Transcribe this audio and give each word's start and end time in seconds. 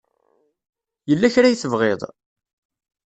Yella 1.09 1.33
kra 1.33 1.47
ay 1.49 1.55
tebɣiḍ? 1.61 2.01